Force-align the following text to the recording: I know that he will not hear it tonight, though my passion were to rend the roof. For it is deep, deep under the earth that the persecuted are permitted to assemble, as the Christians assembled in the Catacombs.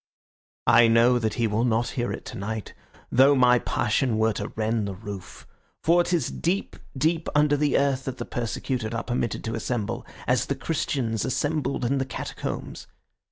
I 0.65 0.87
know 0.87 1.19
that 1.19 1.35
he 1.35 1.45
will 1.45 1.63
not 1.63 1.89
hear 1.89 2.11
it 2.11 2.25
tonight, 2.25 2.73
though 3.11 3.35
my 3.35 3.59
passion 3.59 4.17
were 4.17 4.33
to 4.33 4.47
rend 4.55 4.87
the 4.87 4.95
roof. 4.95 5.45
For 5.83 6.01
it 6.01 6.11
is 6.11 6.31
deep, 6.31 6.75
deep 6.97 7.29
under 7.35 7.55
the 7.55 7.77
earth 7.77 8.05
that 8.05 8.17
the 8.17 8.25
persecuted 8.25 8.95
are 8.95 9.03
permitted 9.03 9.43
to 9.43 9.53
assemble, 9.53 10.03
as 10.25 10.47
the 10.47 10.55
Christians 10.55 11.23
assembled 11.23 11.85
in 11.85 11.99
the 11.99 12.05
Catacombs. 12.05 12.87